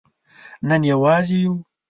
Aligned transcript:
نن 0.67 0.81
یوازې 0.91 1.37
یو 1.43 1.53